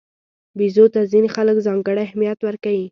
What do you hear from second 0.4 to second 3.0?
بیزو ته ځینې خلک ځانګړی اهمیت ورکوي.